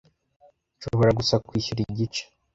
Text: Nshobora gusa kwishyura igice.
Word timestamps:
Nshobora 0.77 1.11
gusa 1.19 1.35
kwishyura 1.45 1.79
igice. 1.85 2.23